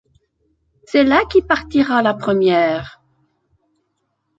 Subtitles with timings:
[0.85, 3.03] C’est la qui partira la première.